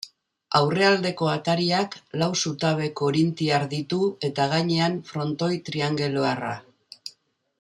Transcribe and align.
Aurrealdeko 0.59 1.27
atariak 1.33 1.97
lau 2.21 2.29
zutabe 2.45 2.89
korintiar 3.01 3.67
ditu 3.75 4.01
eta 4.31 4.49
gainean 4.55 4.99
frontoi 5.13 5.53
triangeluarra. 5.69 6.53